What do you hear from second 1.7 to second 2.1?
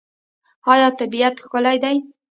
دی؟